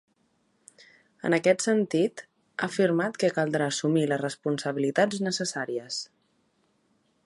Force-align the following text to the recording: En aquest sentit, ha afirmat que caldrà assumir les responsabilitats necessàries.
En 1.29 1.35
aquest 1.37 1.65
sentit, 1.65 2.23
ha 2.61 2.63
afirmat 2.69 3.21
que 3.25 3.31
caldrà 3.37 3.69
assumir 3.75 4.09
les 4.11 4.25
responsabilitats 4.27 5.25
necessàries. 5.31 6.05